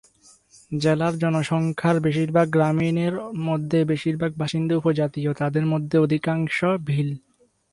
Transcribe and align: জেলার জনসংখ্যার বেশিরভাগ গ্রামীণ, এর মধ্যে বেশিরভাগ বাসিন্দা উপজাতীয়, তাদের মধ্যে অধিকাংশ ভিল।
জেলার 0.71 1.13
জনসংখ্যার 1.17 1.97
বেশিরভাগ 1.99 2.47
গ্রামীণ, 2.49 2.95
এর 2.97 3.15
মধ্যে 3.47 3.79
বেশিরভাগ 3.85 4.31
বাসিন্দা 4.37 4.73
উপজাতীয়, 4.77 5.31
তাদের 5.33 5.65
মধ্যে 5.65 5.95
অধিকাংশ 5.97 6.57
ভিল। 6.87 7.09